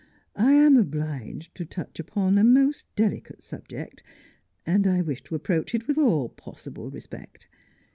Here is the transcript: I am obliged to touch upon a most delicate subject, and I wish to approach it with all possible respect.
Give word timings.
I 0.35 0.53
am 0.53 0.77
obliged 0.77 1.53
to 1.53 1.63
touch 1.63 1.99
upon 1.99 2.39
a 2.39 2.43
most 2.43 2.87
delicate 2.95 3.43
subject, 3.43 4.01
and 4.65 4.87
I 4.87 5.03
wish 5.03 5.21
to 5.25 5.35
approach 5.35 5.75
it 5.75 5.85
with 5.85 5.99
all 5.99 6.27
possible 6.29 6.89
respect. 6.89 7.47